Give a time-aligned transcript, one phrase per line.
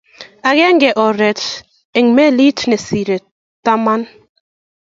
[0.49, 1.41] Agenge oret
[1.97, 3.21] eng' mailit ne sirei
[3.63, 4.01] taman